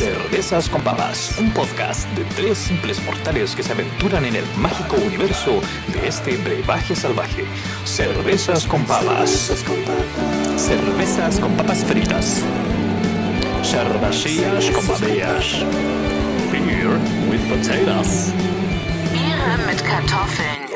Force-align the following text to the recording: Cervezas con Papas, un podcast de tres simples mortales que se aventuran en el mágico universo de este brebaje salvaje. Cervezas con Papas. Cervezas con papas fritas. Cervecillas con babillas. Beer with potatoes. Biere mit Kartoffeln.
Cervezas 0.00 0.70
con 0.70 0.80
Papas, 0.80 1.36
un 1.38 1.50
podcast 1.50 2.08
de 2.16 2.24
tres 2.34 2.56
simples 2.56 3.04
mortales 3.04 3.54
que 3.54 3.62
se 3.62 3.72
aventuran 3.72 4.24
en 4.24 4.36
el 4.36 4.44
mágico 4.56 4.96
universo 4.96 5.60
de 5.92 6.08
este 6.08 6.38
brebaje 6.38 6.96
salvaje. 6.96 7.44
Cervezas 7.84 8.64
con 8.64 8.82
Papas. 8.86 9.28
Cervezas 10.56 11.38
con 11.38 11.54
papas 11.54 11.84
fritas. 11.84 12.42
Cervecillas 13.62 14.70
con 14.70 14.88
babillas. 14.88 15.66
Beer 16.50 16.88
with 17.28 17.46
potatoes. 17.50 18.32
Biere 19.12 19.58
mit 19.66 19.82
Kartoffeln. 19.82 20.69